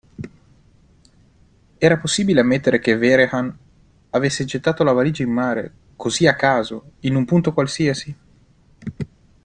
[1.79, 3.55] Era possibile ammettere che Vehrehan
[4.09, 8.15] avesse gettato la valigia in mare, così a caso, in un punto qualsiasi?